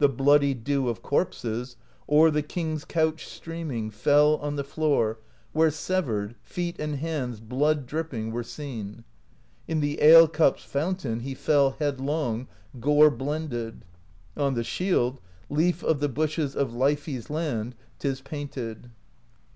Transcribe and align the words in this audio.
l 0.00 0.08
The 0.08 0.08
bloody 0.08 0.54
dew 0.54 0.88
of 0.88 1.02
corpses, 1.04 1.76
| 1.92 2.08
O'er 2.10 2.32
the 2.32 2.42
king's 2.42 2.84
couch 2.84 3.28
streaming, 3.28 3.90
I 3.90 3.90
Fell 3.90 4.36
on 4.38 4.56
the 4.56 4.64
floor 4.64 5.18
where, 5.52 5.70
severed, 5.70 6.30
^ 6.30 6.34
Feet 6.42 6.80
and 6.80 6.96
hands 6.96 7.38
blood 7.38 7.86
dripping 7.86 8.32
| 8.32 8.32
Were 8.32 8.42
seen; 8.42 9.04
in 9.68 9.78
the 9.78 10.02
ale 10.02 10.26
cups' 10.26 10.64
fountain 10.64 11.20
I 11.20 11.22
He 11.22 11.34
fell 11.36 11.76
headlong, 11.78 12.48
gore 12.80 13.08
blended: 13.08 13.84
''I 14.36 14.40
On 14.42 14.54
the 14.54 14.64
Shield, 14.64 15.20
Leaf 15.48 15.84
of 15.84 16.00
the 16.00 16.08
Bushes 16.08 16.56
Of 16.56 16.72
Leifi's 16.72 17.30
Land, 17.30 17.76
't 18.00 18.08
is 18.08 18.20
painted. 18.20 18.90